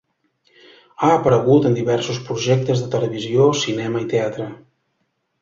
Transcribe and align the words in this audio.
Ha 1.01 1.09
aparegut 1.17 1.67
en 1.71 1.77
diversos 1.79 2.21
projectes 2.31 2.81
de 2.85 2.89
televisió, 2.97 3.51
cinema 3.67 4.03
i 4.09 4.09
teatre. 4.17 4.51